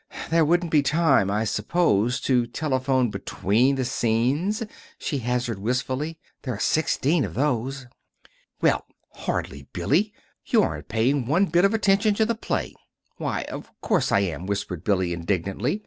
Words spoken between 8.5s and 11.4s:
"Well, hardly! Billy, you aren't paying